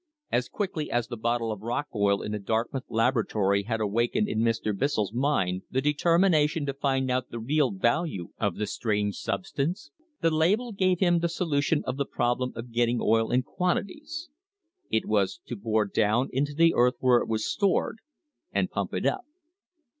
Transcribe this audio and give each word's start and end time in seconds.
As 0.31 0.49
quickly 0.49 0.89
as 0.89 1.07
the 1.09 1.15
bottle 1.15 1.51
of 1.51 1.61
rock 1.61 1.85
oil 1.93 2.23
in 2.23 2.31
the 2.31 2.39
Dartmouth 2.39 2.85
laboratory 2.89 3.61
had 3.65 3.79
awakened 3.79 4.27
in 4.27 4.39
Mr. 4.39 4.75
Bissell's 4.75 5.13
mind 5.13 5.61
the 5.69 5.79
determination 5.79 6.65
to 6.65 6.73
find 6.73 7.11
out 7.11 7.29
the 7.29 7.37
real 7.37 7.69
value 7.69 8.29
of 8.39 8.55
the 8.55 8.65
strange 8.65 9.17
substance, 9.17 9.91
the 10.19 10.31
label 10.31 10.71
gave 10.71 11.01
him 11.01 11.19
the 11.19 11.29
solution 11.29 11.83
of 11.85 11.97
the 11.97 12.05
problem 12.07 12.51
of 12.55 12.71
getting 12.71 12.97
oil 12.99 13.29
in 13.29 13.43
quantities— 13.43 14.29
it 14.89 15.05
was 15.05 15.39
to 15.45 15.55
bore 15.55 15.85
down 15.85 16.29
into 16.33 16.55
the 16.55 16.73
earth 16.73 16.95
where 16.99 17.19
it 17.19 17.27
was 17.29 17.45
stored, 17.45 17.99
and 18.51 18.71
pump 18.71 18.95
it 18.95 19.05
up. 19.05 19.25